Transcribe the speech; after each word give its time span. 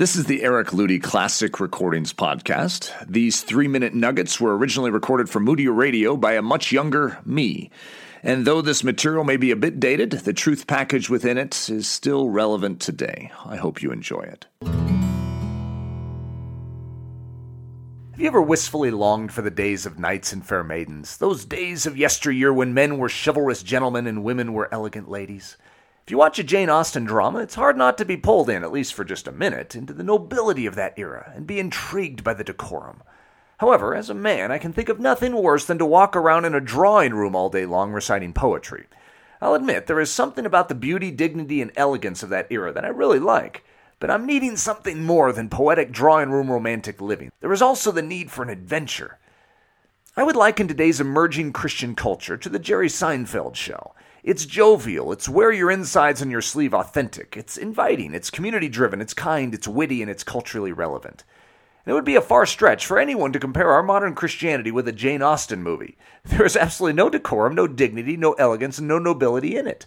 This 0.00 0.16
is 0.16 0.24
the 0.24 0.42
Eric 0.42 0.68
Ludy 0.68 0.98
Classic 0.98 1.60
Recordings 1.60 2.14
Podcast. 2.14 2.90
These 3.06 3.42
three 3.42 3.68
minute 3.68 3.92
nuggets 3.92 4.40
were 4.40 4.56
originally 4.56 4.90
recorded 4.90 5.28
for 5.28 5.40
Moody 5.40 5.68
Radio 5.68 6.16
by 6.16 6.32
a 6.32 6.40
much 6.40 6.72
younger 6.72 7.18
me. 7.26 7.70
And 8.22 8.46
though 8.46 8.62
this 8.62 8.82
material 8.82 9.24
may 9.24 9.36
be 9.36 9.50
a 9.50 9.56
bit 9.56 9.78
dated, 9.78 10.12
the 10.12 10.32
truth 10.32 10.66
package 10.66 11.10
within 11.10 11.36
it 11.36 11.68
is 11.68 11.86
still 11.86 12.30
relevant 12.30 12.80
today. 12.80 13.30
I 13.44 13.56
hope 13.56 13.82
you 13.82 13.92
enjoy 13.92 14.22
it. 14.22 14.46
Have 18.12 18.20
you 18.20 18.26
ever 18.26 18.40
wistfully 18.40 18.90
longed 18.90 19.34
for 19.34 19.42
the 19.42 19.50
days 19.50 19.84
of 19.84 19.98
knights 19.98 20.32
and 20.32 20.46
fair 20.46 20.64
maidens, 20.64 21.18
those 21.18 21.44
days 21.44 21.84
of 21.84 21.98
yesteryear 21.98 22.54
when 22.54 22.72
men 22.72 22.96
were 22.96 23.10
chivalrous 23.10 23.62
gentlemen 23.62 24.06
and 24.06 24.24
women 24.24 24.54
were 24.54 24.72
elegant 24.72 25.10
ladies? 25.10 25.58
If 26.10 26.12
you 26.12 26.18
watch 26.18 26.40
a 26.40 26.42
Jane 26.42 26.68
Austen 26.68 27.04
drama, 27.04 27.38
it's 27.38 27.54
hard 27.54 27.76
not 27.76 27.96
to 27.98 28.04
be 28.04 28.16
pulled 28.16 28.50
in, 28.50 28.64
at 28.64 28.72
least 28.72 28.94
for 28.94 29.04
just 29.04 29.28
a 29.28 29.32
minute, 29.32 29.76
into 29.76 29.92
the 29.92 30.02
nobility 30.02 30.66
of 30.66 30.74
that 30.74 30.94
era 30.96 31.32
and 31.36 31.46
be 31.46 31.60
intrigued 31.60 32.24
by 32.24 32.34
the 32.34 32.42
decorum. 32.42 33.04
However, 33.58 33.94
as 33.94 34.10
a 34.10 34.14
man, 34.14 34.50
I 34.50 34.58
can 34.58 34.72
think 34.72 34.88
of 34.88 34.98
nothing 34.98 35.36
worse 35.36 35.64
than 35.64 35.78
to 35.78 35.86
walk 35.86 36.16
around 36.16 36.46
in 36.46 36.54
a 36.56 36.60
drawing 36.60 37.14
room 37.14 37.36
all 37.36 37.48
day 37.48 37.64
long 37.64 37.92
reciting 37.92 38.32
poetry. 38.32 38.86
I'll 39.40 39.54
admit 39.54 39.86
there 39.86 40.00
is 40.00 40.10
something 40.10 40.44
about 40.44 40.68
the 40.68 40.74
beauty, 40.74 41.12
dignity, 41.12 41.62
and 41.62 41.70
elegance 41.76 42.24
of 42.24 42.28
that 42.30 42.48
era 42.50 42.72
that 42.72 42.84
I 42.84 42.88
really 42.88 43.20
like, 43.20 43.62
but 44.00 44.10
I'm 44.10 44.26
needing 44.26 44.56
something 44.56 45.04
more 45.04 45.32
than 45.32 45.48
poetic 45.48 45.92
drawing 45.92 46.30
room 46.30 46.50
romantic 46.50 47.00
living. 47.00 47.30
There 47.38 47.52
is 47.52 47.62
also 47.62 47.92
the 47.92 48.02
need 48.02 48.32
for 48.32 48.42
an 48.42 48.50
adventure. 48.50 49.20
I 50.16 50.24
would 50.24 50.34
liken 50.34 50.66
today's 50.66 51.00
emerging 51.00 51.52
Christian 51.52 51.94
culture 51.94 52.36
to 52.36 52.48
the 52.48 52.58
Jerry 52.58 52.88
Seinfeld 52.88 53.54
show. 53.54 53.94
It's 54.22 54.46
jovial. 54.46 55.12
It's 55.12 55.28
wear 55.28 55.50
your 55.50 55.70
insides 55.70 56.20
and 56.20 56.30
your 56.30 56.42
sleeve 56.42 56.74
authentic. 56.74 57.36
It's 57.36 57.56
inviting. 57.56 58.14
It's 58.14 58.30
community 58.30 58.68
driven. 58.68 59.00
It's 59.00 59.14
kind. 59.14 59.54
It's 59.54 59.68
witty. 59.68 60.02
And 60.02 60.10
it's 60.10 60.24
culturally 60.24 60.72
relevant. 60.72 61.24
And 61.84 61.92
it 61.92 61.94
would 61.94 62.04
be 62.04 62.16
a 62.16 62.20
far 62.20 62.44
stretch 62.44 62.84
for 62.84 62.98
anyone 62.98 63.32
to 63.32 63.40
compare 63.40 63.70
our 63.70 63.82
modern 63.82 64.14
Christianity 64.14 64.70
with 64.70 64.86
a 64.86 64.92
Jane 64.92 65.22
Austen 65.22 65.62
movie. 65.62 65.96
There 66.24 66.44
is 66.44 66.56
absolutely 66.56 66.96
no 66.96 67.08
decorum, 67.08 67.54
no 67.54 67.66
dignity, 67.66 68.14
no 68.14 68.34
elegance, 68.34 68.78
and 68.78 68.86
no 68.86 68.98
nobility 68.98 69.56
in 69.56 69.66
it. 69.66 69.86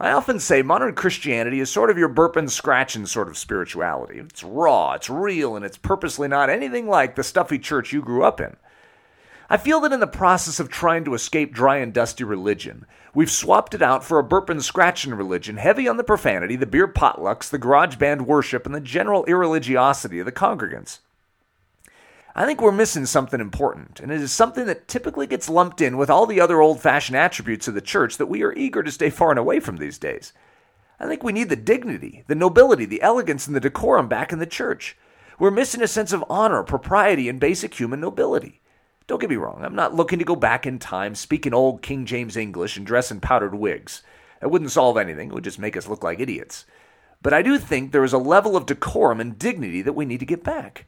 I 0.00 0.12
often 0.12 0.40
say 0.40 0.62
modern 0.62 0.94
Christianity 0.94 1.60
is 1.60 1.70
sort 1.70 1.90
of 1.90 1.98
your 1.98 2.08
burp 2.08 2.36
and 2.36 2.50
scratching 2.50 3.04
sort 3.04 3.28
of 3.28 3.36
spirituality. 3.36 4.18
It's 4.18 4.42
raw, 4.42 4.92
it's 4.92 5.10
real, 5.10 5.56
and 5.56 5.64
it's 5.64 5.76
purposely 5.76 6.28
not 6.28 6.48
anything 6.48 6.88
like 6.88 7.16
the 7.16 7.24
stuffy 7.24 7.58
church 7.58 7.92
you 7.92 8.00
grew 8.00 8.24
up 8.24 8.40
in. 8.40 8.56
I 9.50 9.56
feel 9.56 9.80
that 9.80 9.92
in 9.92 10.00
the 10.00 10.06
process 10.06 10.60
of 10.60 10.68
trying 10.68 11.04
to 11.04 11.14
escape 11.14 11.54
dry 11.54 11.78
and 11.78 11.92
dusty 11.92 12.22
religion, 12.22 12.84
we've 13.14 13.30
swapped 13.30 13.72
it 13.72 13.80
out 13.80 14.04
for 14.04 14.18
a 14.18 14.22
burp 14.22 14.50
and 14.50 14.62
scratching 14.62 15.14
religion 15.14 15.56
heavy 15.56 15.88
on 15.88 15.96
the 15.96 16.04
profanity, 16.04 16.54
the 16.54 16.66
beer 16.66 16.86
potlucks, 16.86 17.48
the 17.48 17.56
garage 17.56 17.96
band 17.96 18.26
worship, 18.26 18.66
and 18.66 18.74
the 18.74 18.80
general 18.80 19.24
irreligiosity 19.24 20.20
of 20.20 20.26
the 20.26 20.32
congregants. 20.32 20.98
I 22.34 22.44
think 22.44 22.60
we're 22.60 22.72
missing 22.72 23.06
something 23.06 23.40
important, 23.40 24.00
and 24.00 24.12
it 24.12 24.20
is 24.20 24.32
something 24.32 24.66
that 24.66 24.86
typically 24.86 25.26
gets 25.26 25.48
lumped 25.48 25.80
in 25.80 25.96
with 25.96 26.10
all 26.10 26.26
the 26.26 26.40
other 26.42 26.60
old 26.60 26.82
fashioned 26.82 27.16
attributes 27.16 27.66
of 27.66 27.74
the 27.74 27.80
church 27.80 28.18
that 28.18 28.26
we 28.26 28.42
are 28.42 28.52
eager 28.52 28.82
to 28.82 28.92
stay 28.92 29.08
far 29.08 29.30
and 29.30 29.38
away 29.38 29.60
from 29.60 29.78
these 29.78 29.96
days. 29.96 30.34
I 31.00 31.06
think 31.06 31.22
we 31.22 31.32
need 31.32 31.48
the 31.48 31.56
dignity, 31.56 32.22
the 32.26 32.34
nobility, 32.34 32.84
the 32.84 33.00
elegance, 33.00 33.46
and 33.46 33.56
the 33.56 33.60
decorum 33.60 34.08
back 34.08 34.30
in 34.30 34.40
the 34.40 34.46
church. 34.46 34.94
We're 35.38 35.50
missing 35.50 35.80
a 35.82 35.88
sense 35.88 36.12
of 36.12 36.24
honor, 36.28 36.62
propriety, 36.62 37.30
and 37.30 37.40
basic 37.40 37.74
human 37.74 38.00
nobility. 38.00 38.60
Don't 39.08 39.22
get 39.22 39.30
me 39.30 39.36
wrong, 39.36 39.64
I'm 39.64 39.74
not 39.74 39.94
looking 39.94 40.18
to 40.18 40.24
go 40.26 40.36
back 40.36 40.66
in 40.66 40.78
time, 40.78 41.14
speak 41.14 41.46
in 41.46 41.54
old 41.54 41.80
King 41.80 42.04
James 42.04 42.36
English, 42.36 42.76
and 42.76 42.86
dress 42.86 43.10
in 43.10 43.20
powdered 43.20 43.54
wigs. 43.54 44.02
That 44.40 44.50
wouldn't 44.50 44.70
solve 44.70 44.98
anything, 44.98 45.30
it 45.30 45.34
would 45.34 45.44
just 45.44 45.58
make 45.58 45.78
us 45.78 45.88
look 45.88 46.04
like 46.04 46.20
idiots. 46.20 46.66
But 47.22 47.32
I 47.32 47.40
do 47.40 47.58
think 47.58 47.90
there 47.90 48.04
is 48.04 48.12
a 48.12 48.18
level 48.18 48.54
of 48.54 48.66
decorum 48.66 49.18
and 49.18 49.38
dignity 49.38 49.80
that 49.80 49.94
we 49.94 50.04
need 50.04 50.20
to 50.20 50.26
get 50.26 50.44
back. 50.44 50.84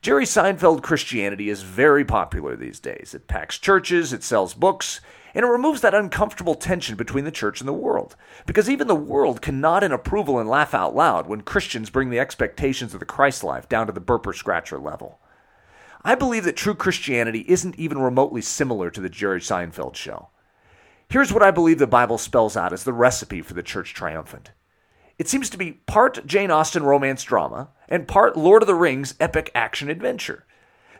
Jerry 0.00 0.24
Seinfeld 0.24 0.82
Christianity 0.82 1.50
is 1.50 1.62
very 1.62 2.04
popular 2.04 2.54
these 2.54 2.78
days. 2.78 3.12
It 3.12 3.26
packs 3.26 3.58
churches, 3.58 4.12
it 4.12 4.22
sells 4.22 4.54
books, 4.54 5.00
and 5.34 5.44
it 5.44 5.48
removes 5.48 5.80
that 5.80 5.96
uncomfortable 5.96 6.54
tension 6.54 6.94
between 6.94 7.24
the 7.24 7.32
church 7.32 7.60
and 7.60 7.66
the 7.66 7.72
world. 7.72 8.14
Because 8.46 8.70
even 8.70 8.86
the 8.86 8.94
world 8.94 9.42
can 9.42 9.60
nod 9.60 9.82
in 9.82 9.90
approval 9.90 10.38
and 10.38 10.48
laugh 10.48 10.74
out 10.74 10.94
loud 10.94 11.26
when 11.26 11.40
Christians 11.40 11.90
bring 11.90 12.10
the 12.10 12.20
expectations 12.20 12.94
of 12.94 13.00
the 13.00 13.06
Christ 13.06 13.42
life 13.42 13.68
down 13.68 13.88
to 13.88 13.92
the 13.92 14.00
burper 14.00 14.32
scratcher 14.32 14.78
level. 14.78 15.18
I 16.04 16.14
believe 16.14 16.44
that 16.44 16.56
true 16.56 16.74
Christianity 16.74 17.44
isn't 17.48 17.78
even 17.78 17.98
remotely 17.98 18.40
similar 18.40 18.90
to 18.90 19.00
the 19.00 19.08
Jerry 19.08 19.40
Seinfeld 19.40 19.96
show. 19.96 20.28
Here's 21.08 21.32
what 21.32 21.42
I 21.42 21.50
believe 21.50 21.78
the 21.78 21.86
Bible 21.86 22.18
spells 22.18 22.56
out 22.56 22.72
as 22.72 22.84
the 22.84 22.92
recipe 22.92 23.42
for 23.42 23.54
the 23.54 23.62
church 23.62 23.94
triumphant. 23.94 24.52
It 25.18 25.28
seems 25.28 25.50
to 25.50 25.58
be 25.58 25.72
part 25.72 26.24
Jane 26.26 26.50
Austen 26.50 26.84
romance 26.84 27.24
drama 27.24 27.70
and 27.88 28.06
part 28.06 28.36
Lord 28.36 28.62
of 28.62 28.68
the 28.68 28.74
Rings 28.74 29.14
epic 29.18 29.50
action 29.54 29.90
adventure. 29.90 30.44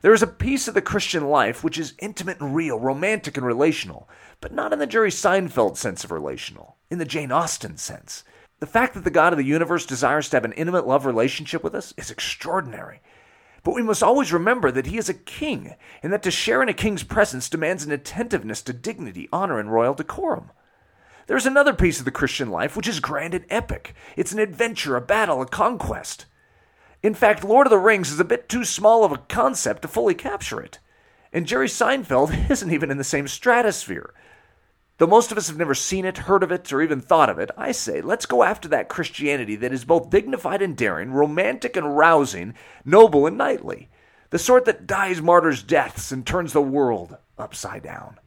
There 0.00 0.14
is 0.14 0.22
a 0.22 0.28
piece 0.28 0.66
of 0.66 0.74
the 0.74 0.82
Christian 0.82 1.28
life 1.28 1.62
which 1.62 1.78
is 1.78 1.94
intimate 1.98 2.40
and 2.40 2.54
real, 2.54 2.78
romantic 2.78 3.36
and 3.36 3.46
relational, 3.46 4.08
but 4.40 4.52
not 4.52 4.72
in 4.72 4.78
the 4.78 4.86
Jerry 4.86 5.10
Seinfeld 5.10 5.76
sense 5.76 6.04
of 6.04 6.10
relational, 6.10 6.76
in 6.90 6.98
the 6.98 7.04
Jane 7.04 7.30
Austen 7.30 7.76
sense. 7.76 8.24
The 8.60 8.66
fact 8.66 8.94
that 8.94 9.04
the 9.04 9.10
God 9.10 9.32
of 9.32 9.36
the 9.36 9.44
universe 9.44 9.86
desires 9.86 10.28
to 10.30 10.36
have 10.36 10.44
an 10.44 10.52
intimate 10.52 10.86
love 10.86 11.06
relationship 11.06 11.62
with 11.62 11.74
us 11.74 11.94
is 11.96 12.10
extraordinary. 12.10 13.00
But 13.62 13.74
we 13.74 13.82
must 13.82 14.02
always 14.02 14.32
remember 14.32 14.70
that 14.70 14.86
he 14.86 14.98
is 14.98 15.08
a 15.08 15.14
king, 15.14 15.74
and 16.02 16.12
that 16.12 16.22
to 16.22 16.30
share 16.30 16.62
in 16.62 16.68
a 16.68 16.74
king's 16.74 17.02
presence 17.02 17.48
demands 17.48 17.84
an 17.84 17.92
attentiveness 17.92 18.62
to 18.62 18.72
dignity, 18.72 19.28
honor, 19.32 19.58
and 19.58 19.72
royal 19.72 19.94
decorum. 19.94 20.50
There's 21.26 21.46
another 21.46 21.74
piece 21.74 21.98
of 21.98 22.04
the 22.04 22.10
Christian 22.10 22.50
life 22.50 22.76
which 22.76 22.88
is 22.88 23.00
grand 23.00 23.34
and 23.34 23.44
epic. 23.50 23.94
It's 24.16 24.32
an 24.32 24.38
adventure, 24.38 24.96
a 24.96 25.00
battle, 25.00 25.42
a 25.42 25.46
conquest. 25.46 26.24
In 27.02 27.14
fact, 27.14 27.44
Lord 27.44 27.66
of 27.66 27.70
the 27.70 27.78
Rings 27.78 28.10
is 28.10 28.18
a 28.18 28.24
bit 28.24 28.48
too 28.48 28.64
small 28.64 29.04
of 29.04 29.12
a 29.12 29.18
concept 29.18 29.82
to 29.82 29.88
fully 29.88 30.14
capture 30.14 30.60
it. 30.60 30.78
And 31.32 31.46
Jerry 31.46 31.68
Seinfeld 31.68 32.50
isn't 32.50 32.72
even 32.72 32.90
in 32.90 32.96
the 32.96 33.04
same 33.04 33.28
stratosphere. 33.28 34.14
Though 34.98 35.06
most 35.06 35.30
of 35.30 35.38
us 35.38 35.46
have 35.46 35.56
never 35.56 35.76
seen 35.76 36.04
it, 36.04 36.18
heard 36.18 36.42
of 36.42 36.50
it, 36.50 36.72
or 36.72 36.82
even 36.82 37.00
thought 37.00 37.30
of 37.30 37.38
it, 37.38 37.52
I 37.56 37.70
say 37.70 38.00
let's 38.00 38.26
go 38.26 38.42
after 38.42 38.66
that 38.68 38.88
Christianity 38.88 39.54
that 39.54 39.72
is 39.72 39.84
both 39.84 40.10
dignified 40.10 40.60
and 40.60 40.76
daring, 40.76 41.12
romantic 41.12 41.76
and 41.76 41.96
rousing, 41.96 42.54
noble 42.84 43.24
and 43.24 43.38
knightly. 43.38 43.88
The 44.30 44.40
sort 44.40 44.64
that 44.64 44.88
dies 44.88 45.22
martyrs' 45.22 45.62
deaths 45.62 46.10
and 46.10 46.26
turns 46.26 46.52
the 46.52 46.60
world 46.60 47.16
upside 47.38 47.84
down. 47.84 48.18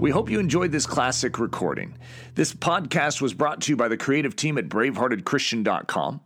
We 0.00 0.10
hope 0.10 0.30
you 0.30 0.40
enjoyed 0.40 0.72
this 0.72 0.84
classic 0.84 1.38
recording. 1.38 1.96
This 2.34 2.52
podcast 2.52 3.20
was 3.20 3.34
brought 3.34 3.60
to 3.62 3.72
you 3.72 3.76
by 3.76 3.86
the 3.86 3.96
creative 3.96 4.34
team 4.34 4.58
at 4.58 4.68
braveheartedchristian.com. 4.68 6.22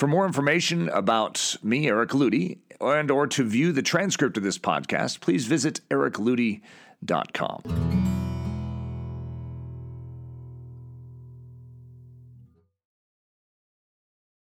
For 0.00 0.06
more 0.06 0.24
information 0.24 0.88
about 0.88 1.56
me, 1.62 1.86
Eric 1.86 2.12
Ludy, 2.12 2.56
and 2.80 3.10
or 3.10 3.26
to 3.26 3.44
view 3.44 3.70
the 3.70 3.82
transcript 3.82 4.38
of 4.38 4.42
this 4.42 4.56
podcast, 4.56 5.20
please 5.20 5.44
visit 5.44 5.82
ericludy.com. 5.90 8.09